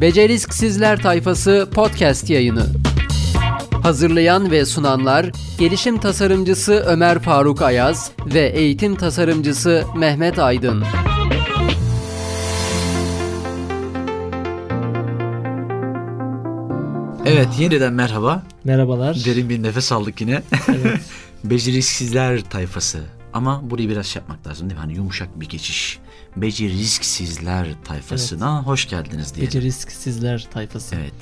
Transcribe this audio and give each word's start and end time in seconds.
Beceriksizler 0.00 1.02
Tayfası 1.02 1.68
podcast 1.74 2.30
yayını. 2.30 2.66
Hazırlayan 3.82 4.50
ve 4.50 4.64
sunanlar 4.64 5.30
Gelişim 5.58 5.98
Tasarımcısı 5.98 6.72
Ömer 6.72 7.18
Faruk 7.18 7.62
Ayaz 7.62 8.10
ve 8.34 8.48
Eğitim 8.48 8.96
Tasarımcısı 8.96 9.84
Mehmet 9.96 10.38
Aydın. 10.38 10.84
Evet 17.26 17.48
yeniden 17.58 17.92
merhaba. 17.92 18.42
Merhabalar. 18.64 19.16
Derin 19.24 19.48
bir 19.48 19.62
nefes 19.62 19.92
aldık 19.92 20.20
yine. 20.20 20.42
Evet. 20.68 21.00
Beceriksizler 21.44 22.40
tayfası. 22.40 22.98
Ama 23.32 23.70
burayı 23.70 23.88
biraz 23.88 24.06
şey 24.06 24.20
yapmak 24.20 24.46
lazım 24.46 24.70
değil 24.70 24.78
mi? 24.78 24.82
Hani 24.82 24.94
yumuşak 24.94 25.40
bir 25.40 25.48
geçiş. 25.48 25.98
Beceriksizler 26.36 27.68
tayfasına 27.84 28.62
hoş 28.62 28.88
geldiniz 28.88 29.34
diyelim. 29.34 29.46
Beceriksizler 29.54 30.48
tayfası. 30.52 30.94
Evet. 30.94 31.14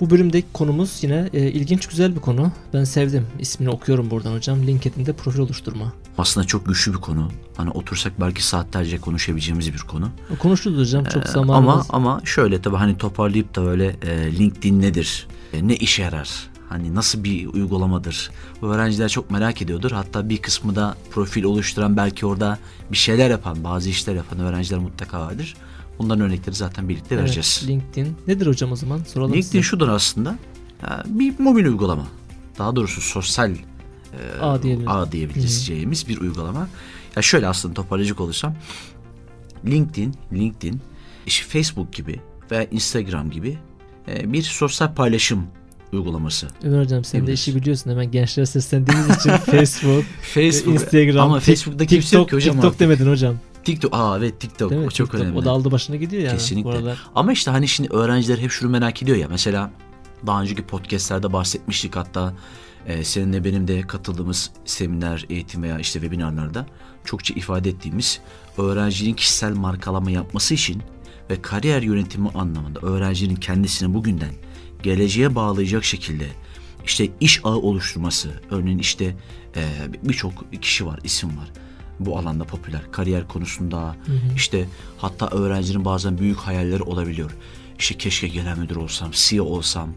Bu 0.00 0.10
bölümdeki 0.10 0.46
konumuz 0.52 0.98
yine 1.02 1.30
e, 1.32 1.40
ilginç 1.50 1.86
güzel 1.86 2.14
bir 2.16 2.20
konu. 2.20 2.52
Ben 2.74 2.84
sevdim. 2.84 3.26
İsmini 3.38 3.70
okuyorum 3.70 4.10
buradan 4.10 4.32
hocam. 4.34 4.66
LinkedIn'de 4.66 5.12
profil 5.12 5.38
oluşturma. 5.40 5.92
Aslında 6.18 6.46
çok 6.46 6.66
güçlü 6.66 6.92
bir 6.92 6.98
konu. 6.98 7.30
Hani 7.56 7.70
otursak 7.70 8.20
belki 8.20 8.46
saatlerce 8.46 8.98
konuşabileceğimiz 8.98 9.72
bir 9.72 9.78
konu. 9.78 10.08
Konuşuldu 10.38 10.80
hocam 10.80 11.04
çok 11.04 11.26
Ee, 11.26 11.28
zamanımız. 11.28 11.86
Ama 11.90 12.12
ama 12.14 12.20
şöyle 12.24 12.62
tabii 12.62 12.76
hani 12.76 12.98
toparlayıp 12.98 13.56
da 13.56 13.64
böyle 13.64 13.96
e, 14.02 14.38
LinkedIn 14.38 14.80
nedir? 14.82 15.26
E, 15.52 15.68
ne 15.68 15.76
işe 15.76 16.02
yarar? 16.02 16.49
Hani 16.70 16.94
nasıl 16.94 17.24
bir 17.24 17.46
uygulamadır? 17.46 18.30
Öğrenciler 18.62 19.08
çok 19.08 19.30
merak 19.30 19.62
ediyordur. 19.62 19.90
Hatta 19.90 20.28
bir 20.28 20.36
kısmı 20.36 20.76
da 20.76 20.96
profil 21.10 21.44
oluşturan 21.44 21.96
belki 21.96 22.26
orada 22.26 22.58
bir 22.92 22.96
şeyler 22.96 23.30
yapan, 23.30 23.64
bazı 23.64 23.88
işler 23.88 24.14
yapan 24.14 24.38
öğrenciler 24.40 24.78
mutlaka 24.80 25.20
vardır. 25.20 25.56
Bunların 25.98 26.20
örnekleri 26.26 26.56
zaten 26.56 26.88
birlikte 26.88 27.14
Evet, 27.14 27.24
vereceğiz. 27.24 27.64
LinkedIn. 27.68 28.16
Nedir 28.26 28.46
hocam 28.46 28.72
o 28.72 28.76
zaman? 28.76 28.98
Soralım 29.02 29.32
LinkedIn 29.32 29.50
size. 29.50 29.62
şudur 29.62 29.88
aslında. 29.88 30.38
Bir 31.06 31.38
mobil 31.38 31.64
uygulama. 31.64 32.06
Daha 32.58 32.76
doğrusu 32.76 33.00
sosyal 33.00 33.50
e, 33.50 34.40
Ağ 34.40 34.62
diyebiliriz. 34.62 34.92
ağ 34.92 35.12
diyebileceğimiz 35.12 36.08
bir 36.08 36.20
uygulama. 36.20 36.68
Ya 37.16 37.22
şöyle 37.22 37.48
aslında 37.48 37.74
toparlayacak 37.74 38.20
olursam 38.20 38.54
LinkedIn, 39.66 40.14
LinkedIn, 40.32 40.80
işte 41.26 41.46
Facebook 41.48 41.92
gibi 41.92 42.20
veya 42.50 42.64
Instagram 42.64 43.30
gibi 43.30 43.58
e, 44.08 44.32
bir 44.32 44.42
sosyal 44.42 44.94
paylaşım 44.94 45.46
uygulaması. 45.92 46.48
Ömer 46.62 46.80
hocam 46.80 47.04
sen 47.04 47.26
de 47.26 47.32
işi 47.32 47.56
biliyorsun. 47.56 47.90
Hemen 47.90 48.10
gençlere 48.10 48.46
seslendiğimiz 48.46 49.16
için 49.16 49.30
Facebook, 49.46 50.04
Facebook, 50.34 50.74
Instagram, 50.74 51.30
ama 51.30 51.40
Facebook'ta 51.40 51.86
kimse 51.86 52.16
yok 52.16 52.28
TikTok, 52.28 52.28
ki 52.28 52.36
hocam 52.36 52.54
TikTok 52.54 52.68
artık. 52.68 52.80
demedin 52.80 53.10
hocam. 53.10 53.36
TikTok, 53.64 53.94
aa 53.94 54.18
evet 54.18 54.40
TikTok 54.40 54.72
o 54.72 54.76
çok 54.82 54.92
TikTok. 54.92 55.14
önemli. 55.14 55.38
O 55.38 55.44
da 55.44 55.50
aldı 55.50 55.70
başına 55.70 55.96
gidiyor 55.96 56.22
yani. 56.22 56.32
Kesinlikle. 56.32 56.94
Ama 57.14 57.32
işte 57.32 57.50
hani 57.50 57.68
şimdi 57.68 57.88
öğrenciler 57.94 58.38
hep 58.38 58.50
şunu 58.50 58.70
merak 58.70 59.02
ediyor 59.02 59.18
ya. 59.18 59.28
Mesela 59.28 59.70
daha 60.26 60.42
önceki 60.42 60.62
podcastlerde 60.62 61.32
bahsetmiştik 61.32 61.96
hatta 61.96 62.34
e, 62.86 63.04
seninle 63.04 63.44
benim 63.44 63.68
de 63.68 63.80
katıldığımız 63.80 64.50
seminer, 64.64 65.26
eğitim 65.30 65.62
veya 65.62 65.78
işte 65.78 66.00
webinarlarda 66.00 66.66
çokça 67.04 67.34
ifade 67.34 67.68
ettiğimiz 67.68 68.20
öğrencinin 68.58 69.14
kişisel 69.14 69.52
markalama 69.52 70.10
yapması 70.10 70.54
için 70.54 70.82
ve 71.30 71.42
kariyer 71.42 71.82
yönetimi 71.82 72.28
anlamında 72.28 72.80
öğrencinin 72.80 73.36
kendisini 73.36 73.94
bugünden 73.94 74.30
geleceğe 74.82 75.34
bağlayacak 75.34 75.84
şekilde 75.84 76.26
işte 76.84 77.08
iş 77.20 77.40
ağı 77.44 77.56
oluşturması. 77.56 78.30
Örneğin 78.50 78.78
işte 78.78 79.16
e, 79.56 79.62
birçok 80.02 80.52
kişi 80.62 80.86
var, 80.86 81.00
isim 81.04 81.28
var 81.28 81.50
bu 82.00 82.18
alanda 82.18 82.44
popüler. 82.44 82.80
Kariyer 82.92 83.28
konusunda 83.28 83.96
işte 84.36 84.66
hatta 84.98 85.28
öğrencinin 85.28 85.84
bazen 85.84 86.18
büyük 86.18 86.38
hayalleri 86.38 86.82
olabiliyor. 86.82 87.30
İşte 87.78 87.98
keşke 87.98 88.28
genel 88.28 88.58
müdür 88.58 88.76
olsam, 88.76 89.10
CEO 89.12 89.44
olsam. 89.44 89.92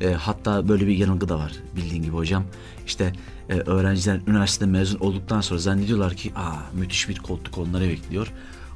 E, 0.00 0.12
hatta 0.12 0.68
böyle 0.68 0.86
bir 0.86 0.96
yanılgı 0.96 1.28
da 1.28 1.38
var 1.38 1.52
bildiğin 1.76 2.02
gibi 2.02 2.16
hocam. 2.16 2.44
İşte 2.86 3.12
e, 3.48 3.54
öğrenciler 3.54 4.20
üniversiteden 4.26 4.68
mezun 4.68 4.98
olduktan 4.98 5.40
sonra 5.40 5.60
zannediyorlar 5.60 6.14
ki 6.14 6.32
aa 6.36 6.56
müthiş 6.74 7.08
bir 7.08 7.16
koltuk 7.16 7.58
onları 7.58 7.88
bekliyor. 7.88 8.32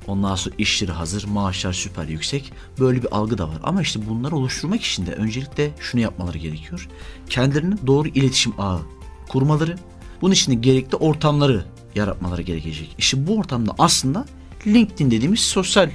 Ondan 0.07 0.35
sonra 0.35 0.55
işleri 0.59 0.93
hazır, 0.93 1.25
maaşlar 1.25 1.73
süper 1.73 2.05
yüksek. 2.09 2.53
Böyle 2.81 3.03
bir 3.03 3.17
algı 3.17 3.39
da 3.39 3.49
var. 3.49 3.57
Ama 3.63 3.83
işte 3.83 4.09
bunları 4.09 4.37
oluşturmak 4.37 4.83
için 4.83 5.07
de 5.07 5.13
öncelikle 5.13 5.71
şunu 5.81 6.01
yapmaları 6.01 6.39
gerekiyor. 6.39 6.89
Kendilerine 7.31 7.75
doğru 7.87 8.09
iletişim 8.09 8.53
ağı 8.59 8.81
kurmaları, 9.29 9.79
bunun 10.23 10.33
için 10.33 10.53
de 10.53 10.57
gerekli 10.57 10.97
ortamları 10.97 11.65
yaratmaları 11.95 12.43
gerekecek. 12.43 12.95
İşte 12.99 13.27
bu 13.27 13.37
ortamda 13.39 13.75
aslında 13.79 14.25
LinkedIn 14.67 15.11
dediğimiz 15.11 15.41
sosyal 15.41 15.91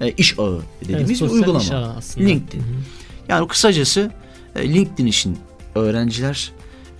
e, 0.00 0.10
iş 0.12 0.38
ağı 0.38 0.60
dediğimiz 0.84 1.22
Evet, 1.22 1.32
bir 1.32 1.36
uygulama. 1.36 1.60
iş 1.60 1.70
ağı 1.70 1.94
aslında. 1.96 2.26
LinkedIn. 2.26 2.60
Hı 2.60 2.64
hı. 2.64 2.76
Yani 3.28 3.48
kısacası 3.48 4.12
e, 4.56 4.74
LinkedIn 4.74 5.06
için 5.06 5.38
öğrenciler 5.74 6.52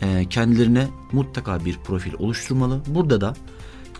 e, 0.02 0.26
kendilerine 0.30 0.88
mutlaka 1.12 1.64
bir 1.64 1.76
profil 1.76 2.12
oluşturmalı. 2.18 2.80
Burada 2.86 3.20
da 3.20 3.34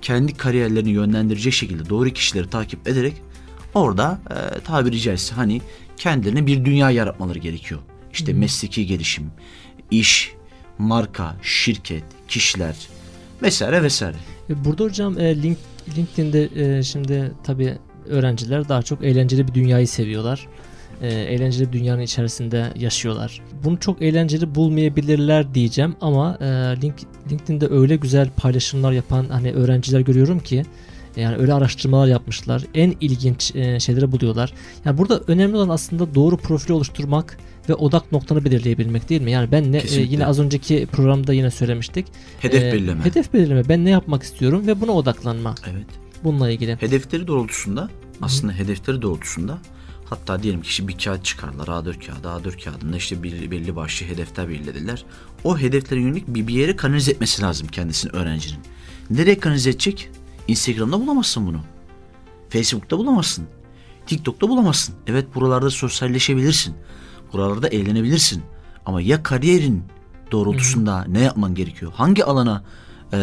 kendi 0.02 0.36
kariyerlerini 0.36 0.90
yönlendirecek 0.90 1.52
şekilde 1.52 1.88
doğru 1.88 2.10
kişileri 2.10 2.50
takip 2.50 2.88
ederek 2.88 3.14
orada 3.74 4.20
e, 4.30 4.60
tabiri 4.60 5.00
caizse 5.00 5.34
hani 5.34 5.60
kendilerine 5.96 6.46
bir 6.46 6.64
dünya 6.64 6.90
yaratmaları 6.90 7.38
gerekiyor. 7.38 7.80
İşte 8.12 8.32
mesleki 8.32 8.86
gelişim, 8.86 9.30
iş, 9.90 10.32
marka, 10.78 11.36
şirket, 11.42 12.04
kişiler 12.28 12.76
vesaire 13.42 13.82
vesaire. 13.82 14.16
E, 14.50 14.64
Burada 14.64 14.84
hocam 14.84 15.18
e, 15.18 15.42
link, 15.42 15.58
LinkedIn'de 15.96 16.48
e, 16.56 16.82
şimdi 16.82 17.32
tabii 17.44 17.78
öğrenciler 18.08 18.68
daha 18.68 18.82
çok 18.82 19.04
eğlenceli 19.04 19.48
bir 19.48 19.54
dünyayı 19.54 19.88
seviyorlar. 19.88 20.48
E, 21.02 21.08
eğlenceli 21.08 21.68
bir 21.68 21.72
dünyanın 21.72 22.00
içerisinde 22.00 22.72
yaşıyorlar. 22.76 23.42
Bunu 23.64 23.80
çok 23.80 24.02
eğlenceli 24.02 24.54
bulmayabilirler 24.54 25.54
diyeceğim 25.54 25.96
ama 26.00 26.38
e, 26.40 26.44
link, 26.82 26.94
LinkedIn'de 27.30 27.68
öyle 27.68 27.96
güzel 27.96 28.30
paylaşımlar 28.36 28.92
yapan 28.92 29.26
hani 29.28 29.52
öğrenciler 29.52 30.00
görüyorum 30.00 30.38
ki 30.38 30.62
yani 31.16 31.36
öyle 31.36 31.52
araştırmalar 31.54 32.06
yapmışlar. 32.06 32.62
En 32.74 32.94
ilginç 33.00 33.54
e, 33.56 33.80
şeyleri 33.80 34.12
buluyorlar. 34.12 34.52
Yani 34.84 34.98
burada 34.98 35.20
önemli 35.26 35.56
olan 35.56 35.68
aslında 35.68 36.14
doğru 36.14 36.36
profili 36.36 36.72
oluşturmak 36.72 37.38
ve 37.68 37.74
odak 37.74 38.12
noktanı 38.12 38.44
belirleyebilmek 38.44 39.08
değil 39.08 39.22
mi? 39.22 39.30
Yani 39.30 39.52
ben 39.52 39.72
ne 39.72 39.78
e, 39.78 40.00
yine 40.00 40.26
az 40.26 40.38
önceki 40.40 40.86
programda 40.92 41.32
yine 41.32 41.50
söylemiştik. 41.50 42.06
Hedef 42.40 42.62
E, 42.62 42.72
belirleme. 42.72 43.04
Hedef 43.04 43.32
belirleme. 43.32 43.68
Ben 43.68 43.84
ne 43.84 43.90
yapmak 43.90 44.22
istiyorum 44.22 44.66
ve 44.66 44.80
buna 44.80 44.92
odaklanma. 44.92 45.54
Evet. 45.72 45.86
Bununla 46.24 46.50
ilgili. 46.50 46.76
Hedefleri 46.80 47.26
doğrultusunda 47.26 47.88
aslında 48.22 48.52
hedefleri 48.52 49.02
doğrultusunda 49.02 49.58
hatta 50.10 50.42
diyelim 50.42 50.62
ki 50.62 50.68
işte 50.68 50.88
bir 50.88 50.98
kağıt 50.98 51.24
çıkarlar 51.24 51.66
A4 51.66 52.06
kağıdı 52.06 52.28
A4 52.28 52.64
kağıdında 52.64 52.96
işte 52.96 53.22
belli, 53.22 53.50
belli 53.50 53.76
başlı 53.76 54.06
hedefler 54.06 54.48
belirlediler. 54.48 55.04
O 55.44 55.58
hedeflere 55.58 56.00
yönelik 56.00 56.28
bir, 56.28 56.46
bir 56.46 56.54
yere 56.54 56.76
kanalize 56.76 57.10
etmesi 57.10 57.42
lazım 57.42 57.68
kendisini 57.68 58.12
öğrencinin. 58.12 58.60
Nereye 59.10 59.38
kanalize 59.38 59.70
edecek? 59.70 60.10
Instagram'da 60.48 61.00
bulamazsın 61.00 61.46
bunu. 61.46 61.60
Facebook'ta 62.48 62.98
bulamazsın. 62.98 63.46
TikTok'ta 64.06 64.48
bulamazsın. 64.48 64.94
Evet 65.06 65.34
buralarda 65.34 65.70
sosyalleşebilirsin. 65.70 66.74
Buralarda 67.32 67.68
eğlenebilirsin. 67.68 68.42
Ama 68.86 69.00
ya 69.00 69.22
kariyerin 69.22 69.84
doğrultusunda 70.32 71.04
ne 71.08 71.20
yapman 71.20 71.54
gerekiyor? 71.54 71.92
Hangi 71.94 72.24
alana 72.24 72.64
eee, 73.12 73.18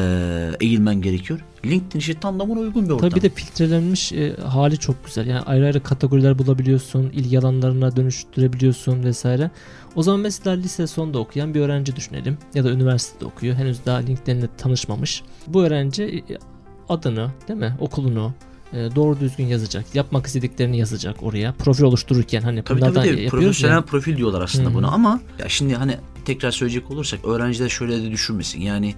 eğilmen 0.61 1.01
gerekiyor? 1.01 1.39
LinkedIn 1.65 1.99
işte 1.99 2.13
tam 2.13 2.39
da 2.39 2.49
buna 2.49 2.59
uygun 2.59 2.85
bir 2.85 2.89
ortam. 2.89 3.09
Tabii 3.09 3.19
bir 3.19 3.29
de 3.29 3.35
filtrelenmiş 3.35 4.11
e, 4.13 4.35
hali 4.35 4.77
çok 4.77 5.05
güzel. 5.05 5.27
Yani 5.27 5.41
ayrı 5.41 5.65
ayrı 5.65 5.83
kategoriler 5.83 6.39
bulabiliyorsun, 6.39 7.03
ilgi 7.09 7.39
alanlarına 7.39 7.95
dönüştürebiliyorsun 7.95 9.03
vesaire. 9.03 9.51
O 9.95 10.03
zaman 10.03 10.19
mesela 10.19 10.55
lise 10.55 10.87
sonda 10.87 11.19
okuyan 11.19 11.53
bir 11.53 11.59
öğrenci 11.61 11.95
düşünelim 11.95 12.37
ya 12.53 12.63
da 12.63 12.71
üniversitede 12.71 13.25
okuyor. 13.25 13.55
Henüz 13.55 13.85
daha 13.85 13.97
LinkedIn'le 13.97 14.47
tanışmamış. 14.57 15.23
Bu 15.47 15.63
öğrenci 15.63 16.03
e, 16.03 16.37
adını, 16.89 17.31
değil 17.47 17.59
mi? 17.59 17.75
Okulunu 17.79 18.33
e, 18.73 18.95
doğru 18.95 19.19
düzgün 19.19 19.45
yazacak. 19.45 19.95
Yapmak 19.95 20.25
istediklerini 20.25 20.77
yazacak 20.77 21.23
oraya. 21.23 21.53
Profil 21.53 21.83
oluştururken 21.83 22.41
hani 22.41 22.63
Tabii 22.63 22.81
bunlardan 22.81 22.95
tabii, 22.95 23.07
tabii. 23.11 23.23
yapıyoruz 23.23 23.45
profesyonel 23.47 23.75
ya. 23.75 23.81
profil 23.81 24.17
diyorlar 24.17 24.41
aslında 24.41 24.69
Hı 24.69 24.73
hı. 24.73 24.75
buna 24.75 24.87
ama 24.87 25.19
ya 25.39 25.49
şimdi 25.49 25.75
hani 25.75 25.97
tekrar 26.25 26.51
söyleyecek 26.51 26.91
olursak 26.91 27.25
öğrenciler 27.25 27.69
şöyle 27.69 28.03
de 28.03 28.11
düşünmesin. 28.11 28.61
Yani 28.61 28.95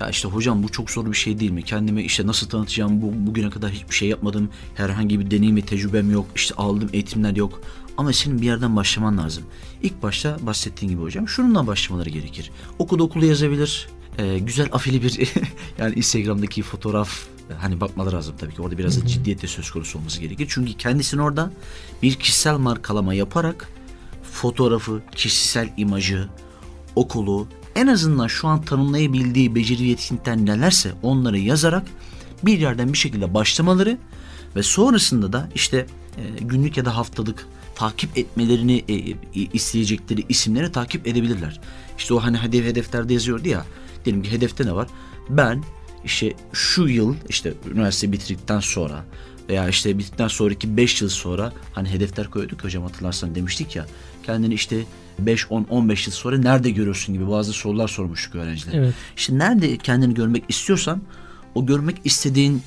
ya 0.00 0.08
işte 0.08 0.28
hocam 0.28 0.62
bu 0.62 0.68
çok 0.68 0.90
zor 0.90 1.10
bir 1.10 1.16
şey 1.16 1.40
değil 1.40 1.50
mi? 1.50 1.62
Kendimi 1.62 2.02
işte 2.02 2.26
nasıl 2.26 2.48
tanıtacağım? 2.48 3.02
Bu, 3.02 3.12
bugüne 3.26 3.50
kadar 3.50 3.70
hiçbir 3.70 3.94
şey 3.94 4.08
yapmadım. 4.08 4.50
Herhangi 4.74 5.20
bir 5.20 5.30
deneyim 5.30 5.56
ve 5.56 5.60
tecrübem 5.60 6.10
yok. 6.10 6.26
İşte 6.36 6.54
aldığım 6.54 6.90
eğitimler 6.92 7.36
yok. 7.36 7.60
Ama 7.96 8.12
senin 8.12 8.40
bir 8.40 8.46
yerden 8.46 8.76
başlaman 8.76 9.18
lazım. 9.18 9.44
İlk 9.82 10.02
başta 10.02 10.38
bahsettiğin 10.42 10.92
gibi 10.92 11.02
hocam 11.02 11.28
şununla 11.28 11.66
başlamaları 11.66 12.10
gerekir. 12.10 12.50
Okuda 12.78 13.02
okulu 13.02 13.24
yazabilir. 13.24 13.88
Ee, 14.18 14.38
güzel 14.38 14.68
afili 14.72 15.02
bir 15.02 15.20
yani 15.78 15.94
Instagram'daki 15.94 16.62
fotoğraf 16.62 17.26
hani 17.58 17.80
bakmaları 17.80 18.16
lazım 18.16 18.34
tabii 18.38 18.54
ki. 18.54 18.62
Orada 18.62 18.78
biraz 18.78 19.02
da 19.02 19.06
ciddiyet 19.06 19.42
de 19.42 19.46
söz 19.46 19.70
konusu 19.70 19.98
olması 19.98 20.20
gerekir. 20.20 20.46
Çünkü 20.50 20.72
kendisini 20.72 21.22
orada 21.22 21.52
bir 22.02 22.14
kişisel 22.14 22.56
markalama 22.56 23.14
yaparak 23.14 23.68
fotoğrafı, 24.32 25.02
kişisel 25.16 25.72
imajı, 25.76 26.28
okulu 26.96 27.48
en 27.74 27.86
azından 27.86 28.26
şu 28.26 28.48
an 28.48 28.62
tanımlayabildiği 28.62 29.54
beceri 29.54 29.82
yetkinlikler 29.82 30.36
nelerse 30.36 30.92
onları 31.02 31.38
yazarak 31.38 31.82
bir 32.42 32.58
yerden 32.58 32.92
bir 32.92 32.98
şekilde 32.98 33.34
başlamaları 33.34 33.98
ve 34.56 34.62
sonrasında 34.62 35.32
da 35.32 35.48
işte 35.54 35.86
e, 36.16 36.44
günlük 36.44 36.76
ya 36.76 36.84
da 36.84 36.96
haftalık 36.96 37.46
takip 37.74 38.18
etmelerini 38.18 38.84
e, 38.88 38.94
e, 38.94 39.16
isteyecekleri 39.34 40.24
isimleri 40.28 40.72
takip 40.72 41.06
edebilirler. 41.06 41.60
İşte 41.98 42.14
o 42.14 42.22
hani 42.22 42.38
hedef 42.38 42.64
hedeflerde 42.64 43.12
yazıyordu 43.12 43.48
ya. 43.48 43.66
Diyelim 44.04 44.22
ki 44.22 44.32
hedefte 44.32 44.66
ne 44.66 44.74
var? 44.74 44.88
Ben 45.28 45.64
işte 46.04 46.34
şu 46.52 46.82
yıl 46.88 47.14
işte 47.28 47.54
üniversite 47.72 48.12
bitirdikten 48.12 48.60
sonra 48.60 49.04
veya 49.48 49.68
işte 49.68 49.98
bittikten 49.98 50.28
sonraki 50.28 50.76
5 50.76 51.02
yıl 51.02 51.08
sonra 51.08 51.52
hani 51.72 51.88
hedefler 51.88 52.30
koyduk 52.30 52.64
hocam 52.64 52.82
hatırlarsan 52.82 53.34
demiştik 53.34 53.76
ya 53.76 53.86
kendini 54.26 54.54
işte 54.54 54.84
5 55.18 55.50
10 55.50 55.64
15 55.64 56.06
yıl 56.06 56.14
sonra 56.14 56.38
nerede 56.38 56.70
görüyorsun 56.70 57.14
gibi 57.14 57.30
bazı 57.30 57.52
sorular 57.52 57.88
sormuştuk 57.88 58.34
öğrencilere. 58.34 58.76
Evet. 58.76 58.94
İşte 59.16 59.38
nerede 59.38 59.76
kendini 59.76 60.14
görmek 60.14 60.44
istiyorsan 60.48 61.02
o 61.54 61.66
görmek 61.66 61.96
istediğin 62.04 62.62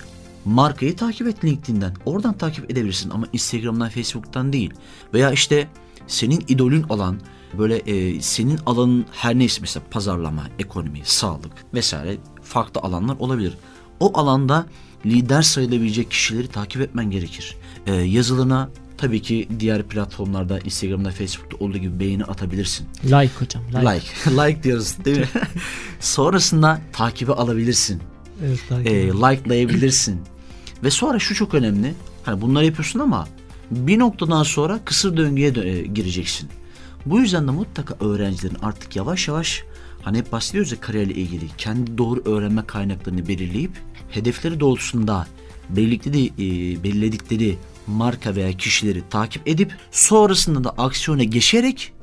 markayı 0.46 0.96
takip 0.96 1.28
et 1.28 1.46
LinkedIn'den. 1.46 1.94
Oradan 2.06 2.38
takip 2.38 2.72
edebilirsin 2.72 3.10
ama 3.10 3.28
Instagram'dan, 3.34 3.90
Facebook'tan 3.90 4.54
değil. 4.54 4.74
Veya 5.14 5.32
işte 5.32 5.68
senin 6.08 6.44
idolün 6.48 6.84
olan 6.84 7.20
böyle 7.58 7.78
e, 7.78 8.22
senin 8.22 8.60
alanın 8.66 9.06
her 9.12 9.40
neyse 9.40 9.62
mesela 9.62 9.86
pazarlama, 9.92 10.44
ekonomi, 10.60 11.02
sağlık 11.04 11.52
vesaire 11.74 12.18
farklı 12.44 12.82
alanlar 12.82 13.16
olabilir. 13.20 13.58
O 14.00 14.20
alanda 14.20 14.66
lider 15.06 15.42
sayılabilecek 15.42 16.12
kişileri 16.12 16.48
takip 16.48 16.82
etmen 16.82 17.12
gerekir. 17.12 17.56
E, 17.86 17.94
yazılına 17.94 18.70
tabii 18.98 19.22
ki 19.22 19.48
diğer 19.60 19.84
platformlarda 19.84 20.60
Instagram'da, 20.60 21.12
Facebook'ta 21.12 21.58
olduğu 21.66 21.78
gibi 21.78 22.00
beğeni 22.00 22.24
atabilirsin. 22.24 22.88
Like 23.04 23.32
hocam. 23.40 23.64
Like. 23.68 23.96
Like. 23.96 24.08
like 24.48 24.64
diyoruz 24.64 25.06
değil 25.06 25.20
mi? 25.20 25.28
Sonrasında 26.00 26.82
takibi 26.94 27.32
alabilirsin. 27.34 28.02
Evet, 28.46 28.60
like. 28.72 28.90
E, 28.90 29.08
likelayabilirsin. 29.08 30.22
Ve 30.84 30.90
sonra 30.90 31.20
şu 31.20 31.36
çok 31.36 31.54
önemli. 31.54 31.94
Hani 32.24 32.42
bunları 32.42 32.66
yapıyorsun 32.66 33.00
ama 33.00 33.28
bir 33.72 34.00
noktadan 34.00 34.44
sonra 34.44 34.80
kısır 34.86 35.18
döngüye 35.18 35.50
dö- 35.50 35.68
e, 35.68 35.82
gireceksin. 35.82 36.50
Bu 37.06 37.20
yüzden 37.20 37.48
de 37.48 37.52
mutlaka 37.52 38.06
öğrencilerin 38.06 38.58
artık 38.62 38.96
yavaş 38.96 39.28
yavaş 39.28 39.64
hani 40.02 40.18
hep 40.18 40.32
bahsediyoruz 40.32 40.72
ya 40.72 40.80
kariyerle 40.80 41.14
ilgili 41.14 41.46
kendi 41.58 41.98
doğru 41.98 42.22
öğrenme 42.26 42.66
kaynaklarını 42.66 43.28
belirleyip 43.28 43.72
hedefleri 44.10 44.60
doğrultusunda 44.60 45.28
belirledikleri, 45.70 46.26
e, 46.26 46.84
belirledikleri 46.84 47.58
marka 47.88 48.36
veya 48.36 48.54
kişileri 48.54 49.04
takip 49.10 49.48
edip 49.48 49.76
sonrasında 49.92 50.64
da 50.64 50.70
aksiyona 50.70 51.24
geçerek 51.24 51.94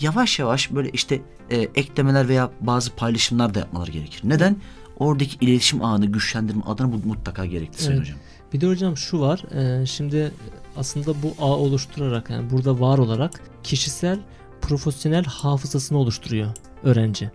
yavaş 0.00 0.38
yavaş 0.38 0.70
böyle 0.70 0.90
işte 0.90 1.20
e, 1.50 1.56
eklemeler 1.56 2.28
veya 2.28 2.50
bazı 2.60 2.90
paylaşımlar 2.90 3.54
da 3.54 3.58
yapmaları 3.58 3.90
gerekir. 3.90 4.20
Neden? 4.24 4.56
Oradaki 4.98 5.36
iletişim 5.46 5.84
ağını 5.84 6.06
güçlendirme 6.06 6.62
adına 6.62 6.92
bu 6.92 7.08
mutlaka 7.08 7.46
gerekli 7.46 7.82
Sayın 7.82 7.98
Evet. 7.98 8.08
Hocam. 8.08 8.18
Bir 8.52 8.60
de 8.60 8.68
hocam 8.68 8.96
şu 8.96 9.20
var. 9.20 9.42
e, 9.82 9.86
şimdi 9.86 10.32
aslında 10.76 11.22
bu 11.22 11.34
ağ 11.38 11.56
oluşturarak 11.56 12.30
yani 12.30 12.50
burada 12.50 12.80
var 12.80 12.98
olarak 12.98 13.40
kişisel 13.62 14.18
profesyonel 14.60 15.24
hafızasını 15.24 15.98
oluşturuyor 15.98 16.50
öğrenci. 16.82 17.30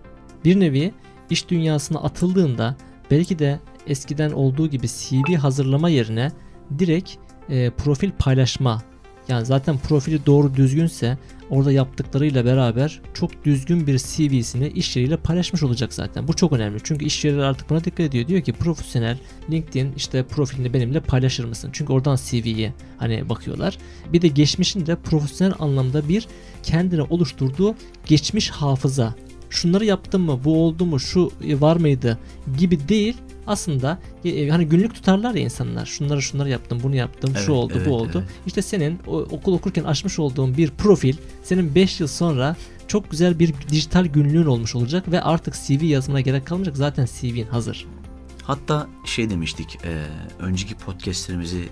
Bir 0.46 0.60
nevi 0.60 0.94
iş 1.30 1.50
dünyasına 1.50 2.00
atıldığında 2.00 2.76
belki 3.12 3.40
de 3.40 3.60
eskiden 3.88 4.32
olduğu 4.32 4.68
gibi 4.68 4.88
CV 4.88 5.36
hazırlama 5.36 5.90
yerine 5.90 6.32
direkt 6.80 7.16
e, 7.50 7.70
profil 7.70 8.12
paylaşma 8.20 8.82
yani 9.28 9.46
zaten 9.46 9.78
profili 9.78 10.26
doğru 10.26 10.56
düzgünse 10.56 11.18
orada 11.50 11.72
yaptıklarıyla 11.72 12.46
beraber 12.46 13.02
çok 13.14 13.46
düzgün 13.46 13.88
bir 13.88 13.98
CV'sini 13.98 14.68
iş 14.68 14.96
yeriyle 14.96 15.18
paylaşmış 15.18 15.64
olacak 15.64 15.94
zaten. 15.94 16.28
Bu 16.28 16.34
çok 16.34 16.54
önemli. 16.54 16.80
Çünkü 16.84 17.06
iş 17.06 17.26
yerleri 17.26 17.46
artık 17.46 17.70
buna 17.70 17.84
dikkat 17.84 18.00
ediyor. 18.00 18.28
Diyor 18.28 18.42
ki 18.42 18.54
profesyonel 18.54 19.18
LinkedIn 19.52 19.94
işte 19.98 20.24
profilini 20.24 20.74
benimle 20.74 21.00
paylaşır 21.00 21.46
mısın? 21.46 21.70
Çünkü 21.74 21.94
oradan 21.94 22.18
CV'ye 22.26 22.74
hani 22.98 23.30
bakıyorlar. 23.30 23.78
Bir 24.14 24.22
de 24.22 24.28
geçmişinde 24.28 24.96
profesyonel 24.96 25.56
anlamda 25.60 26.10
bir 26.10 26.28
kendine 26.64 27.02
oluşturduğu 27.02 27.76
geçmiş 28.06 28.50
hafıza. 28.50 29.16
Şunları 29.50 29.86
yaptım 29.86 30.22
mı? 30.22 30.40
Bu 30.44 30.66
oldu 30.66 30.86
mu? 30.86 31.00
Şu 31.00 31.32
var 31.44 31.76
mıydı? 31.76 32.18
Gibi 32.58 32.88
değil. 32.90 33.18
Aslında 33.48 34.00
e, 34.26 34.50
hani 34.50 34.66
günlük 34.66 34.96
tutarlar 34.96 35.36
ya 35.36 35.42
insanlar. 35.42 35.86
Şunları 35.86 36.22
şunları 36.22 36.50
yaptım, 36.50 36.80
bunu 36.84 36.96
yaptım, 36.96 37.32
Evet, 37.36 37.46
şu 37.46 37.52
oldu, 37.52 37.74
evet, 37.76 37.88
bu 37.88 37.96
oldu. 37.96 38.12
evet. 38.16 38.30
İşte 38.48 38.62
senin 38.62 39.00
o, 39.08 39.18
okul 39.18 39.54
okurken 39.54 39.84
açmış 39.84 40.20
olduğun 40.20 40.58
bir 40.58 40.72
profil 40.72 41.16
senin 41.44 41.76
5 41.76 42.00
yıl 42.00 42.08
sonra 42.08 42.56
çok 42.88 43.12
güzel 43.12 43.40
bir 43.40 43.54
dijital 43.70 44.06
günlüğün 44.06 44.46
olmuş 44.46 44.76
olacak 44.76 45.12
ve 45.12 45.22
artık 45.22 45.56
CV 45.56 45.84
yazmana 45.84 46.22
gerek 46.22 46.46
kalmayacak. 46.46 46.78
Zaten 46.78 47.08
CV'in 47.20 47.48
hazır. 47.48 47.86
Hatta 48.44 48.88
şey 49.06 49.30
demiştik, 49.30 49.78
e, 49.86 50.06
önceki 50.40 50.76
podcastlerimizi 50.76 51.70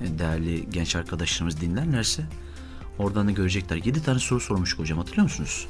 e, 0.00 0.18
değerli 0.18 0.70
genç 0.70 0.96
arkadaşlarımız 0.96 1.60
dinlerlerse 1.60 2.22
oradan 2.98 3.26
da 3.26 3.30
görecekler. 3.30 3.76
7 3.76 4.02
tane 4.02 4.18
soru 4.18 4.40
sormuştuk 4.40 4.80
hocam 4.80 4.98
hatırlıyor 4.98 5.22
musunuz? 5.22 5.66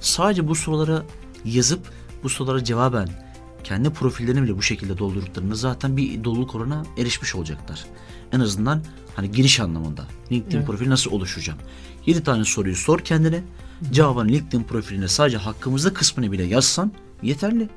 Sadece 0.00 0.48
bu 0.48 0.54
sorulara 0.54 1.02
yazıp 1.44 1.80
bu 2.22 2.28
sorulara 2.28 2.64
cevaben 2.64 3.08
kendi 3.66 3.90
profillerini 3.90 4.42
bile 4.42 4.56
bu 4.56 4.62
şekilde 4.62 4.98
doldurduklarında 4.98 5.54
zaten 5.54 5.96
bir 5.96 6.24
doluluk 6.24 6.54
oranına 6.54 6.82
erişmiş 6.98 7.34
olacaklar. 7.34 7.84
En 8.32 8.40
azından 8.40 8.82
hani 9.16 9.30
giriş 9.30 9.60
anlamında. 9.60 10.06
LinkedIn 10.32 10.56
Evet. 10.56 10.66
profili 10.66 10.90
nasıl 10.90 11.10
oluşturacağım? 11.10 11.58
7 12.06 12.22
tane 12.22 12.44
soruyu 12.44 12.76
sor 12.76 12.98
kendine. 12.98 13.42
Cevabını 13.92 14.28
LinkedIn 14.28 14.62
profiline 14.62 15.08
sadece 15.08 15.36
hakkımızda 15.36 15.92
kısmını 15.92 16.32
bile 16.32 16.42
yazsan 16.42 16.92
yeterli. 17.22 17.68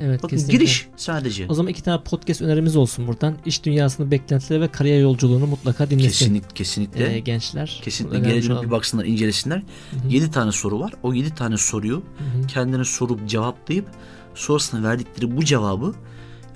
Evet 0.00 0.22
Bakın 0.22 0.36
kesinlikle. 0.36 0.58
giriş 0.58 0.88
sadece. 0.96 1.46
O 1.48 1.54
zaman 1.54 1.70
iki 1.70 1.82
tane 1.82 2.02
podcast 2.02 2.42
önerimiz 2.42 2.76
olsun 2.76 3.06
buradan. 3.06 3.36
İş 3.46 3.64
dünyasının 3.64 4.10
beklentileri 4.10 4.60
ve 4.60 4.68
kariyer 4.68 5.00
yolculuğunu 5.00 5.46
mutlaka 5.46 5.90
dinlesin. 5.90 6.08
Kesinlikle, 6.08 6.54
kesinlikle. 6.54 7.14
Ee, 7.16 7.20
gençler. 7.20 7.80
Kesinlikle 7.84 8.52
olalım. 8.52 8.66
bir 8.66 8.70
baksınlar, 8.70 9.04
incelesinler. 9.04 9.58
Hı 9.90 9.96
hı. 9.96 10.08
7 10.08 10.30
tane 10.30 10.52
soru 10.52 10.80
var. 10.80 10.92
O 11.02 11.14
7 11.14 11.34
tane 11.34 11.56
soruyu 11.56 11.96
Hı 11.96 12.38
hı. 12.42 12.46
kendine 12.46 12.84
sorup 12.84 13.28
cevaplayıp 13.28 13.86
sonrasında 14.34 14.88
verdikleri 14.88 15.36
bu 15.36 15.44
cevabı 15.44 15.94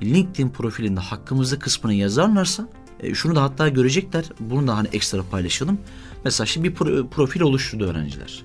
LinkedIn 0.02 0.50
profilinde 0.50 1.00
hakkımızda 1.00 1.58
kısmına 1.58 1.92
yazarlarsa 1.92 2.68
e, 3.00 3.14
şunu 3.14 3.36
da 3.36 3.42
hatta 3.42 3.68
görecekler. 3.68 4.24
Bunu 4.40 4.68
da 4.68 4.76
hani 4.76 4.88
ekstra 4.92 5.22
paylaşalım. 5.22 5.78
Mesela 6.24 6.46
şimdi 6.46 6.68
bir 6.68 6.74
pro- 6.74 7.08
profil 7.08 7.40
oluşturdu 7.40 7.84
öğrenciler. 7.84 8.42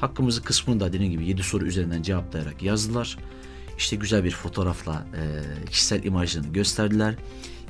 Hakkımızı 0.00 0.42
kısmını 0.42 0.80
da 0.80 0.92
dediğim 0.92 1.12
gibi 1.12 1.26
7 1.26 1.42
soru 1.42 1.66
üzerinden 1.66 2.02
cevaplayarak 2.02 2.62
yazdılar. 2.62 3.18
İşte 3.78 3.96
güzel 3.96 4.24
bir 4.24 4.30
fotoğrafla 4.30 5.06
e, 5.16 5.22
kişisel 5.70 6.04
imajlarını 6.04 6.52
gösterdiler. 6.52 7.14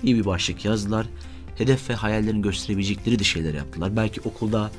İyi 0.03 0.17
bir 0.17 0.25
başlık 0.25 0.65
yazdılar. 0.65 1.07
Hedef 1.59 1.91
ve 1.91 1.95
hayallerini 1.95 2.43
gösterebilecekleri 2.43 3.19
de 3.19 3.25
şeyler 3.25 3.55
yaptılar. 3.55 3.97
Belki 3.97 4.21
okulda 4.21 4.71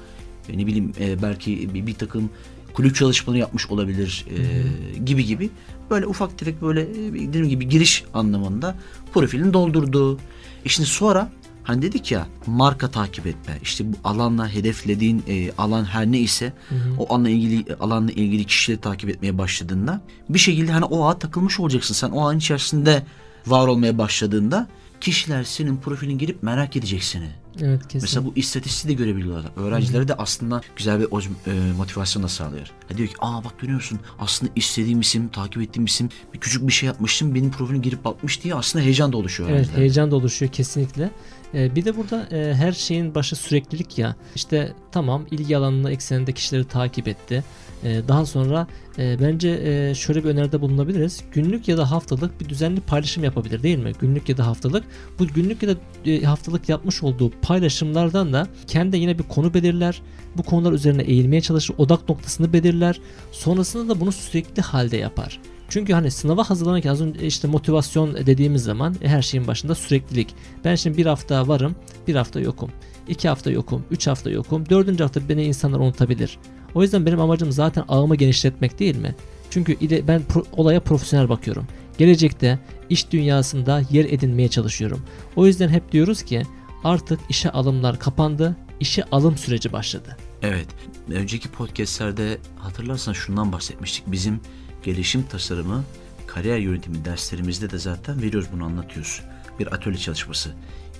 e, 0.49 0.57
ne 0.57 0.67
bileyim 0.67 0.93
e, 0.99 1.21
belki 1.21 1.73
bir, 1.73 1.87
bir 1.87 1.93
takım 1.93 2.29
kulüp 2.73 2.95
çalışmaları 2.95 3.39
yapmış 3.39 3.67
olabilir 3.67 4.25
e, 4.29 4.99
gibi 4.99 5.25
gibi. 5.25 5.49
Böyle 5.89 6.05
ufak 6.07 6.37
tefek 6.37 6.61
böyle 6.61 6.81
e, 6.81 7.13
dediğim 7.13 7.49
gibi 7.49 7.69
giriş 7.69 8.03
anlamında 8.13 8.75
profilini 9.13 9.53
doldurdu. 9.53 10.19
E 10.65 10.69
şimdi 10.69 10.89
sonra 10.89 11.31
hani 11.63 11.81
dedik 11.81 12.11
ya 12.11 12.27
marka 12.47 12.91
takip 12.91 13.27
etme. 13.27 13.57
İşte 13.63 13.93
bu 13.93 13.95
alanla 14.03 14.49
hedeflediğin 14.49 15.23
e, 15.27 15.51
alan 15.57 15.85
her 15.85 16.11
ne 16.11 16.19
ise 16.19 16.53
Hı 16.69 16.75
hı. 16.75 16.79
o 16.97 17.13
alanla 17.13 17.29
ilgili 17.29 17.75
alanla 17.75 18.11
ilgili 18.11 18.45
kişileri 18.45 18.81
takip 18.81 19.09
etmeye 19.09 19.37
başladığında 19.37 20.01
bir 20.29 20.39
şekilde 20.39 20.71
hani 20.71 20.85
o 20.85 21.05
ağa 21.07 21.19
takılmış 21.19 21.59
olacaksın. 21.59 21.93
Sen 21.93 22.09
o 22.09 22.27
ağın 22.27 22.37
içerisinde 22.37 23.03
var 23.47 23.67
olmaya 23.67 23.97
başladığında 23.97 24.67
kişiler 25.01 25.43
senin 25.43 25.77
profilin 25.77 26.17
girip 26.17 26.43
merak 26.43 26.75
edecek 26.75 27.03
seni. 27.03 27.29
Evet 27.61 27.81
kesin. 27.83 28.01
Mesela 28.01 28.25
bu 28.25 28.33
istatistiği 28.35 28.97
de 28.97 29.03
görebiliyorlar. 29.03 29.51
Öğrencilere 29.55 30.07
de 30.07 30.13
aslında 30.13 30.61
güzel 30.75 30.99
bir 30.99 31.05
e, 31.05 31.73
motivasyon 31.77 32.23
da 32.23 32.27
sağlıyor. 32.27 32.71
Ha 32.89 32.97
diyor 32.97 33.09
ki 33.09 33.15
aa 33.19 33.43
bak 33.43 33.59
görüyorsun 33.59 33.99
aslında 34.19 34.51
istediğim 34.55 34.99
isim, 34.99 35.27
takip 35.27 35.61
ettiğim 35.61 35.85
isim 35.85 36.09
bir 36.33 36.39
küçük 36.39 36.67
bir 36.67 36.73
şey 36.73 36.87
yapmıştım 36.87 37.35
benim 37.35 37.51
profilim 37.51 37.81
girip 37.81 38.05
bakmış 38.05 38.43
diye 38.43 38.55
aslında 38.55 38.85
heyecan 38.85 39.13
da 39.13 39.17
oluşuyor 39.17 39.49
Evet 39.49 39.67
heyecan 39.75 40.11
da 40.11 40.15
oluşuyor 40.15 40.51
kesinlikle. 40.51 41.11
Ee, 41.53 41.75
bir 41.75 41.85
de 41.85 41.97
burada 41.97 42.27
e, 42.31 42.53
her 42.53 42.71
şeyin 42.71 43.15
başı 43.15 43.35
süreklilik 43.35 43.97
ya. 43.97 44.15
İşte 44.35 44.73
tamam 44.91 45.25
ilgi 45.31 45.57
alanına 45.57 45.91
ekseninde 45.91 46.31
kişileri 46.31 46.65
takip 46.65 47.07
etti. 47.07 47.43
Ee, 47.83 48.01
daha 48.07 48.25
sonra 48.25 48.67
e, 48.97 49.17
bence 49.21 49.49
e, 49.49 49.95
şöyle 49.95 50.23
bir 50.23 50.29
öneride 50.29 50.61
bulunabiliriz. 50.61 51.23
Günlük 51.31 51.67
ya 51.67 51.77
da 51.77 51.91
haftalık 51.91 52.41
bir 52.41 52.49
düzenli 52.49 52.81
paylaşım 52.81 53.23
yapabilir 53.23 53.63
değil 53.63 53.77
mi? 53.77 53.91
Günlük 53.99 54.29
ya 54.29 54.37
da 54.37 54.47
haftalık. 54.47 54.83
Bu 55.19 55.27
günlük 55.27 55.63
ya 55.63 55.69
da 55.69 55.75
e, 56.05 56.21
haftalık 56.23 56.69
yapmış 56.69 57.03
olduğu 57.03 57.31
paylaşımlardan 57.41 58.33
da 58.33 58.47
kendi 58.67 58.97
yine 58.97 59.19
bir 59.19 59.23
konu 59.23 59.53
belirler. 59.53 60.01
Bu 60.37 60.43
konular 60.43 60.71
üzerine 60.71 61.01
eğilmeye 61.01 61.41
çalışır. 61.41 61.75
Odak 61.77 62.09
noktasını 62.09 62.53
belirler. 62.53 63.01
Sonrasında 63.31 63.95
da 63.95 63.99
bunu 63.99 64.11
sürekli 64.11 64.61
halde 64.61 64.97
yapar. 64.97 65.39
Çünkü 65.69 65.93
hani 65.93 66.11
sınava 66.11 66.49
hazırlanırken 66.49 66.89
az 66.89 67.01
önce 67.01 67.27
işte 67.27 67.47
motivasyon 67.47 68.13
dediğimiz 68.25 68.63
zaman 68.63 68.95
her 69.01 69.21
şeyin 69.21 69.47
başında 69.47 69.75
süreklilik. 69.75 70.35
Ben 70.65 70.75
şimdi 70.75 70.97
bir 70.97 71.05
hafta 71.05 71.47
varım, 71.47 71.75
bir 72.07 72.15
hafta 72.15 72.39
yokum. 72.39 72.71
iki 73.07 73.29
hafta 73.29 73.51
yokum, 73.51 73.83
üç 73.91 74.07
hafta 74.07 74.29
yokum. 74.29 74.69
Dördüncü 74.69 75.03
hafta 75.03 75.29
beni 75.29 75.43
insanlar 75.43 75.79
unutabilir. 75.79 76.39
O 76.75 76.81
yüzden 76.81 77.05
benim 77.05 77.21
amacım 77.21 77.51
zaten 77.51 77.83
ağımı 77.87 78.15
genişletmek 78.15 78.79
değil 78.79 78.95
mi? 78.95 79.15
Çünkü 79.49 79.77
ben 80.07 80.21
olaya 80.51 80.79
profesyonel 80.79 81.29
bakıyorum. 81.29 81.67
Gelecekte 81.97 82.59
iş 82.89 83.11
dünyasında 83.11 83.81
yer 83.91 84.05
edinmeye 84.05 84.47
çalışıyorum. 84.49 85.01
O 85.35 85.47
yüzden 85.47 85.69
hep 85.69 85.91
diyoruz 85.91 86.23
ki 86.23 86.43
artık 86.83 87.19
işe 87.29 87.51
alımlar 87.51 87.99
kapandı, 87.99 88.55
işe 88.79 89.03
alım 89.03 89.37
süreci 89.37 89.73
başladı. 89.73 90.17
Evet. 90.41 90.67
Önceki 91.11 91.49
podcastlerde 91.49 92.37
hatırlarsan 92.55 93.13
şundan 93.13 93.51
bahsetmiştik. 93.51 94.03
Bizim 94.07 94.39
gelişim 94.83 95.23
tasarımı, 95.23 95.83
kariyer 96.27 96.57
yönetimi 96.57 97.05
derslerimizde 97.05 97.69
de 97.69 97.77
zaten 97.77 98.21
veriyoruz 98.21 98.49
bunu 98.53 98.63
anlatıyoruz. 98.63 99.21
Bir 99.59 99.73
atölye 99.73 99.97
çalışması. 99.97 100.49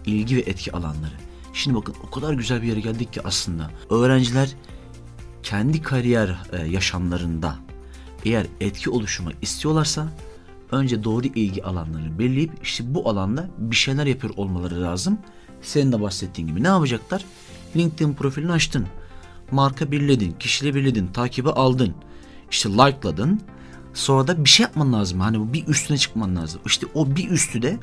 ilgi 0.05 0.35
ve 0.35 0.39
etki 0.39 0.71
alanları. 0.71 1.13
Şimdi 1.53 1.77
bakın 1.77 1.95
o 2.07 2.09
kadar 2.09 2.33
güzel 2.33 2.61
bir 2.61 2.67
yere 2.67 2.79
geldik 2.79 3.13
ki 3.13 3.21
aslında. 3.23 3.71
Öğrenciler 3.89 4.49
kendi 5.43 5.81
kariyer 5.81 6.37
e, 6.51 6.65
yaşamlarında 6.67 7.55
eğer 8.25 8.47
etki 8.61 8.89
oluşturmak 8.89 9.35
istiyorlarsa 9.41 10.07
önce 10.71 11.03
doğru 11.03 11.27
ilgi 11.27 11.63
alanlarını 11.63 12.19
belirleyip 12.19 12.51
işte 12.63 12.83
bu 12.95 13.09
alanda 13.09 13.49
bir 13.57 13.75
şeyler 13.75 14.05
yapıyor 14.05 14.33
olmaları 14.37 14.81
lazım. 14.81 15.19
Senin 15.61 15.91
de 15.91 16.01
bahsettiğin 16.01 16.47
gibi 16.47 16.63
ne 16.63 16.67
yapacaklar? 16.67 17.25
LinkedIn 17.75 18.13
profilini 18.13 18.51
açtın. 18.51 18.87
Marka 19.51 19.91
birledin, 19.91 20.35
kişiyle 20.39 20.75
birledin, 20.75 21.07
takibi 21.07 21.49
aldın. 21.49 21.95
işte 22.51 22.69
like'ladın. 22.69 23.41
Sonra 23.93 24.27
da 24.27 24.43
bir 24.43 24.49
şey 24.49 24.63
yapman 24.63 24.93
lazım. 24.93 25.19
Hani 25.19 25.39
bu 25.39 25.53
bir 25.53 25.67
üstüne 25.67 25.97
çıkman 25.97 26.35
lazım. 26.35 26.61
İşte 26.65 26.87
o 26.93 27.15
bir 27.15 27.29
üstü 27.29 27.61
de 27.61 27.79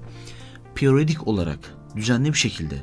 periyodik 0.75 1.29
olarak 1.29 1.59
düzenli 1.97 2.33
bir 2.33 2.39
şekilde 2.39 2.75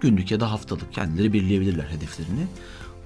günlük 0.00 0.30
ya 0.30 0.40
da 0.40 0.52
haftalık 0.52 0.92
kendileri 0.92 1.32
belirleyebilirler 1.32 1.84
hedeflerini. 1.84 2.46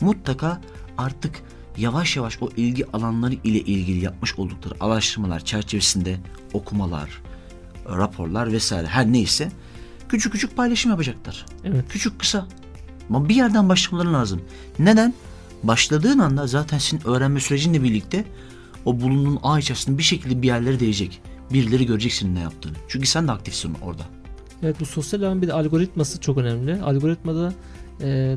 Mutlaka 0.01 0.61
artık 0.99 1.43
yavaş 1.77 2.17
yavaş 2.17 2.43
o 2.43 2.49
ilgi 2.57 2.93
alanları 2.93 3.35
ile 3.35 3.61
ilgili 3.61 4.05
yapmış 4.05 4.39
oldukları 4.39 4.75
araştırmalar 4.81 5.45
çerçevesinde 5.45 6.17
okumalar, 6.53 7.23
raporlar 7.89 8.53
vesaire 8.53 8.87
her 8.87 9.13
neyse 9.13 9.53
küçük 10.09 10.33
küçük 10.33 10.57
paylaşım 10.57 10.91
yapacaklar. 10.91 11.47
Evet. 11.65 11.85
Küçük 11.89 12.19
kısa. 12.19 12.47
Ama 13.09 13.29
bir 13.29 13.35
yerden 13.35 13.69
başlamaları 13.69 14.13
lazım. 14.13 14.43
Neden? 14.79 15.15
Başladığın 15.63 16.19
anda 16.19 16.47
zaten 16.47 16.79
senin 16.79 17.07
öğrenme 17.07 17.41
sürecinle 17.41 17.83
birlikte 17.83 18.25
o 18.85 19.01
bulunduğun 19.01 19.39
ağ 19.43 19.59
içerisinde 19.59 19.99
bir 19.99 20.03
şekilde 20.03 20.43
bir 20.43 20.47
yerlere 20.47 20.81
değecek. 20.81 21.21
Birileri 21.53 21.87
görecek 21.87 22.13
senin 22.13 22.35
ne 22.35 22.41
yaptığını. 22.41 22.77
Çünkü 22.89 23.07
sen 23.07 23.29
de 23.29 23.33
aktifsin 23.33 23.77
orada. 23.83 24.03
Evet 24.63 24.81
bu 24.81 24.87
sosyal 24.87 25.23
ağın 25.23 25.43
bir 25.43 25.49
de 25.49 25.53
algoritması 25.53 26.21
çok 26.21 26.39
önemli. 26.39 26.83
Algoritmada 26.83 27.53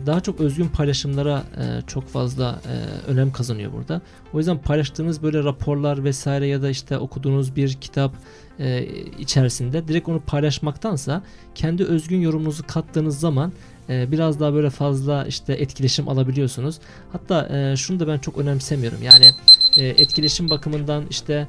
daha 0.05 0.21
çok 0.21 0.39
özgün 0.39 0.67
paylaşımlara 0.67 1.43
e, 1.57 1.87
çok 1.87 2.07
fazla 2.07 2.61
e, 2.67 3.11
önem 3.11 3.31
kazanıyor 3.31 3.73
burada. 3.73 4.01
O 4.33 4.37
yüzden 4.37 4.57
paylaştığınız 4.57 5.23
böyle 5.23 5.43
raporlar 5.43 6.03
vesaire 6.03 6.47
ya 6.47 6.61
da 6.61 6.69
işte 6.69 6.97
okuduğunuz 6.97 7.55
bir 7.55 7.73
kitap 7.73 8.13
e, 8.59 8.85
içerisinde 9.19 9.87
direkt 9.87 10.09
onu 10.09 10.19
paylaşmaktansa 10.19 11.23
kendi 11.55 11.83
özgün 11.83 12.21
yorumunuzu 12.21 12.67
kattığınız 12.67 13.19
zaman 13.19 13.51
biraz 13.89 14.39
daha 14.39 14.53
böyle 14.53 14.69
fazla 14.69 15.25
işte 15.25 15.53
etkileşim 15.53 16.09
alabiliyorsunuz. 16.09 16.79
Hatta 17.11 17.75
şunu 17.75 17.99
da 17.99 18.07
ben 18.07 18.17
çok 18.17 18.37
önemsemiyorum. 18.37 19.03
Yani 19.03 19.31
etkileşim 19.77 20.49
bakımından 20.49 21.03
işte 21.09 21.47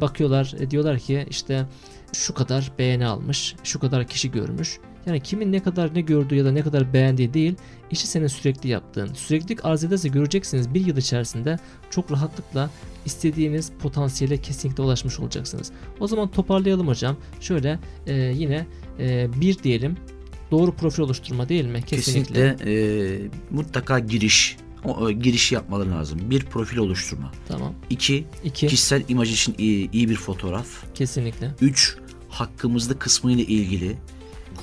bakıyorlar 0.00 0.54
diyorlar 0.70 0.98
ki 0.98 1.26
işte 1.30 1.66
şu 2.12 2.34
kadar 2.34 2.72
beğeni 2.78 3.06
almış, 3.06 3.54
şu 3.64 3.80
kadar 3.80 4.06
kişi 4.06 4.30
görmüş. 4.30 4.78
Yani 5.06 5.20
kimin 5.20 5.52
ne 5.52 5.62
kadar 5.62 5.94
ne 5.94 6.00
gördüğü 6.00 6.34
ya 6.34 6.44
da 6.44 6.52
ne 6.52 6.62
kadar 6.62 6.92
beğendiği 6.92 7.34
değil, 7.34 7.54
işi 7.90 8.06
senin 8.06 8.26
sürekli 8.26 8.68
yaptığın. 8.68 9.14
Süreklilik 9.14 9.64
arz 9.64 9.84
ederse 9.84 10.08
göreceksiniz 10.08 10.74
bir 10.74 10.86
yıl 10.86 10.96
içerisinde 10.96 11.58
çok 11.90 12.12
rahatlıkla 12.12 12.70
istediğiniz 13.04 13.72
potansiyele 13.78 14.36
kesinlikle 14.36 14.82
ulaşmış 14.82 15.20
olacaksınız. 15.20 15.72
O 16.00 16.06
zaman 16.06 16.28
toparlayalım 16.28 16.88
hocam. 16.88 17.16
Şöyle 17.40 17.78
e, 18.06 18.14
yine 18.14 18.66
e, 18.98 19.28
bir 19.40 19.62
diyelim 19.62 19.96
doğru 20.50 20.72
profil 20.72 21.02
oluşturma 21.02 21.48
değil 21.48 21.64
mi? 21.64 21.82
Kesinlikle. 21.82 22.56
Kesinlikle 22.56 23.24
e, 23.24 23.28
mutlaka 23.50 23.98
giriş. 23.98 24.56
O, 24.84 25.10
e, 25.10 25.12
girişi 25.12 25.54
yapmaları 25.54 25.90
lazım. 25.90 26.20
Bir 26.30 26.44
profil 26.44 26.76
oluşturma. 26.78 27.32
Tamam. 27.48 27.74
İki, 27.90 28.24
İki. 28.44 28.66
kişisel 28.66 29.02
imaj 29.08 29.32
için 29.32 29.54
iyi, 29.58 29.90
iyi 29.90 30.08
bir 30.08 30.16
fotoğraf. 30.16 30.94
Kesinlikle. 30.94 31.50
3. 31.60 31.96
Hakkımızda 32.28 32.98
kısmı 32.98 33.32
ile 33.32 33.42
ilgili 33.42 33.96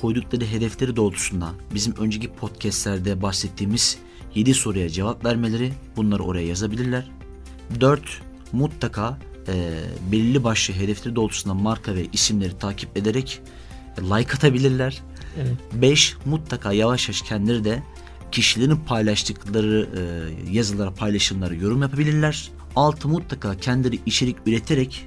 koydukları 0.04 0.44
hedefleri 0.44 0.96
doğrultusunda 0.96 1.52
bizim 1.74 1.94
önceki 1.96 2.32
podcastlerde 2.32 3.22
bahsettiğimiz 3.22 3.98
7 4.34 4.54
soruya 4.54 4.88
cevap 4.88 5.24
vermeleri 5.24 5.72
bunları 5.96 6.22
oraya 6.22 6.46
yazabilirler. 6.46 7.10
4. 7.80 8.22
Mutlaka 8.52 9.18
e, 9.48 9.80
belirli 10.12 10.44
başlı 10.44 10.74
hedefleri 10.74 11.16
doğrultusunda 11.16 11.54
marka 11.54 11.94
ve 11.94 12.06
isimleri 12.12 12.58
takip 12.58 12.96
ederek 12.96 13.40
e, 13.98 14.02
like 14.02 14.32
atabilirler. 14.34 15.02
Evet. 15.38 15.56
5. 15.72 16.16
Mutlaka 16.24 16.72
yavaş 16.72 17.08
yavaş 17.08 17.22
kendileri 17.22 17.64
de 17.64 17.82
kişilerin 18.32 18.76
paylaştıkları 18.76 19.88
e, 19.96 20.02
yazılara, 20.52 20.94
paylaşımlara 20.94 21.54
yorum 21.54 21.82
yapabilirler. 21.82 22.50
6. 22.76 23.08
Mutlaka 23.08 23.56
kendileri 23.56 24.00
içerik 24.06 24.36
üreterek 24.46 25.06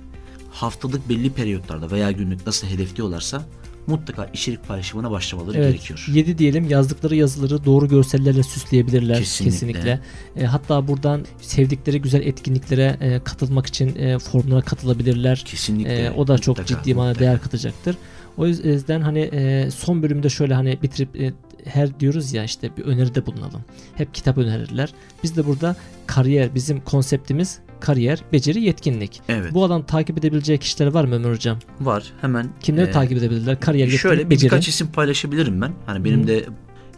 haftalık 0.52 1.10
belli 1.10 1.34
periyotlarda 1.34 1.92
veya 1.92 2.12
günlük 2.12 2.46
nasıl 2.46 2.68
hedefliyorlarsa 2.68 3.46
mutlaka 3.88 4.26
içerik 4.34 4.68
paylaşımına 4.68 5.12
başlamaları 5.12 5.58
Evet. 5.58 5.68
gerekiyor. 5.68 6.06
7 6.14 6.38
diyelim 6.38 6.70
yazdıkları 6.70 7.16
yazıları 7.16 7.66
doğru 7.66 7.88
görsellerle 7.88 8.44
süsleyebilirler 8.44 9.18
Kesinlikle. 9.18 9.52
kesinlikle. 9.52 10.00
E, 10.36 10.46
hatta 10.46 10.88
buradan 10.88 11.26
sevdikleri 11.42 12.02
güzel 12.02 12.22
etkinliklere 12.22 12.98
e, 13.02 13.20
katılmak 13.24 13.66
için 13.66 13.96
e, 13.96 14.20
formlara 14.20 14.62
katılabilirler. 14.62 15.44
Kesinlikle. 15.46 16.06
E, 16.06 16.12
o 16.12 16.28
da 16.28 16.38
çok 16.38 16.58
mutlaka, 16.58 16.84
ciddi 16.84 16.94
manada 16.96 17.20
değer 17.20 17.42
katacaktır. 17.42 17.98
O 18.38 18.48
yüzden 18.48 19.02
hani 19.02 19.20
e, 19.20 19.72
son 19.72 20.04
bölümde 20.04 20.30
şöyle 20.30 20.54
hani 20.54 20.78
bitirip 20.84 21.22
e, 21.22 21.34
her 21.68 22.00
diyoruz 22.00 22.34
ya 22.34 22.44
işte 22.44 22.78
bir 22.78 22.84
öneride 22.84 23.26
bulunalım. 23.26 23.62
Hep 23.96 24.14
kitap 24.14 24.38
önerirler. 24.38 24.94
Biz 25.24 25.38
de 25.38 25.46
burada 25.48 25.76
kariyer 26.08 26.56
bizim 26.56 26.82
konseptimiz 26.82 27.60
kariyer, 27.80 28.24
beceri, 28.34 28.62
yetkinlik. 28.62 29.22
Evet. 29.30 29.54
Bu 29.54 29.64
alan 29.66 29.84
takip 29.86 30.18
edebileceği 30.18 30.60
kişiler 30.60 30.88
var 30.88 31.06
mı 31.06 31.16
Ömer 31.16 31.32
Hocam? 31.32 31.58
var. 31.82 32.04
Hemen 32.22 32.50
Kimleri 32.62 32.90
e, 32.90 32.92
takip 32.92 33.18
edebilirler? 33.18 33.60
Kariyer, 33.60 33.86
yetkinlik, 33.88 34.02
Şöyle 34.02 34.30
beceri. 34.30 34.46
birkaç 34.46 34.68
isim 34.68 34.88
paylaşabilirim 34.88 35.62
ben. 35.62 35.72
Hani 35.86 36.06
benim 36.06 36.24
Hı. 36.24 36.28
de 36.28 36.46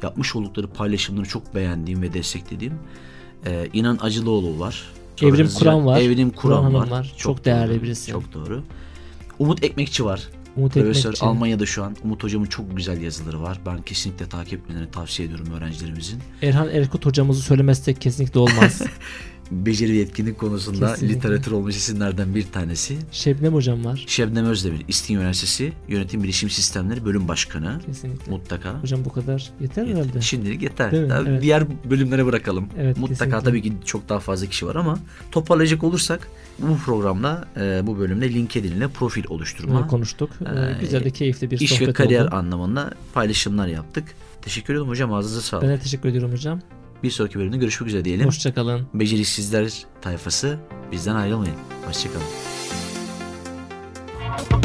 yapmış 0.03 0.35
oldukları 0.35 0.67
paylaşımları 0.67 1.25
çok 1.25 1.55
beğendiğim 1.55 2.01
ve 2.01 2.13
desteklediğim 2.13 2.73
e, 3.45 3.67
İnan 3.73 3.97
Acılıoğlu 4.01 4.59
var. 4.59 4.83
Evrim 5.21 5.49
Kur'an 5.59 5.85
var. 5.85 6.01
Evrim 6.01 6.29
Kur'an, 6.29 6.59
Kur'an 6.59 6.73
var. 6.73 6.87
var. 6.91 7.13
Çok 7.17 7.45
değerli 7.45 7.73
doğru, 7.73 7.83
birisi. 7.83 8.11
Çok 8.11 8.33
doğru. 8.33 8.63
Umut 9.39 9.63
Ekmekçi 9.63 10.05
var. 10.05 10.29
Umut 10.57 10.73
Profesör 10.73 10.99
Ekmekçi. 10.99 11.25
Almanya'da 11.25 11.65
şu 11.65 11.83
an. 11.83 11.95
Umut 12.03 12.23
hocamın 12.23 12.45
çok 12.45 12.77
güzel 12.77 13.01
yazıları 13.01 13.41
var. 13.41 13.59
Ben 13.65 13.81
kesinlikle 13.81 14.29
takip 14.29 14.61
etmelerini 14.61 14.91
tavsiye 14.91 15.27
ediyorum 15.27 15.53
öğrencilerimizin. 15.53 16.19
Erhan 16.41 16.69
Erkut 16.69 17.05
hocamızı 17.05 17.41
söylemezsek 17.41 18.01
kesinlikle 18.01 18.39
olmaz. 18.39 18.81
Beceri 19.51 19.91
ve 19.91 19.95
yetkinlik 19.95 20.37
konusunda 20.39 20.91
Kesinlikle. 20.91 21.17
literatür 21.17 21.51
olmuş 21.51 21.75
isimlerden 21.75 22.35
bir 22.35 22.43
tanesi. 22.51 22.97
Şebnem 23.11 23.53
hocam 23.53 23.85
var. 23.85 24.05
Şebnem 24.07 24.45
Özdemir, 24.45 24.85
İstinye 24.87 25.19
Üniversitesi 25.19 25.73
Yönetim 25.87 26.23
Bilişim 26.23 26.49
Sistemleri 26.49 27.05
Bölüm 27.05 27.27
Başkanı. 27.27 27.79
Kesinlikle. 27.85 28.31
Mutlaka. 28.31 28.81
Hocam 28.81 29.05
bu 29.05 29.13
kadar 29.13 29.51
yeter 29.61 29.87
herhalde. 29.87 30.21
Şimdilik 30.21 30.61
yeter. 30.61 31.09
Daha 31.09 31.21
Evet. 31.21 31.41
Diğer 31.41 31.63
bölümlere 31.89 32.25
bırakalım. 32.25 32.67
Evet, 32.79 32.97
Mutlaka 32.97 33.25
kesinlikle. 33.25 33.49
tabii 33.49 33.61
ki 33.61 33.73
çok 33.85 34.09
daha 34.09 34.19
fazla 34.19 34.47
kişi 34.47 34.65
var 34.67 34.75
ama 34.75 34.99
toparlayacak 35.31 35.83
olursak 35.83 36.27
bu 36.59 36.77
programda 36.77 37.47
e, 37.57 37.87
bu 37.87 37.99
bölümde 37.99 38.33
LinkedIn 38.33 38.71
ile 38.71 38.87
profil 38.87 39.23
oluşturma, 39.29 39.87
konuştuk. 39.87 40.29
Ee, 40.41 40.79
güzel 40.79 41.03
de 41.03 41.09
keyifli 41.11 41.51
bir 41.51 41.59
iş 41.59 41.71
sohbet 41.71 41.87
ve 41.87 41.93
kariyer 41.93 42.25
oldu. 42.25 42.35
anlamında 42.35 42.91
paylaşımlar 43.13 43.67
yaptık. 43.67 44.03
Teşekkür 44.41 44.73
ederim 44.73 44.87
hocam 44.87 45.13
ağzınıza 45.13 45.41
sağlık. 45.41 45.63
Ben 45.63 45.69
de 45.71 45.79
teşekkür 45.79 46.09
ediyorum 46.09 46.31
hocam. 46.31 46.61
Bir 47.03 47.11
sonraki 47.11 47.39
bölümde 47.39 47.57
görüşmek 47.57 47.87
üzere 47.87 48.05
diyelim. 48.05 48.27
Hoşçakalın. 48.27 48.87
Beceriksizler 48.93 49.73
tayfası 50.01 50.59
bizden 50.91 51.15
ayrılmayın. 51.15 51.55
Hoşçakalın. 51.87 52.25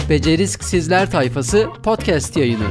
Beceriksizler 0.09 1.11
tayfası 1.11 1.69
podcast 1.83 2.37
yayını. 2.37 2.65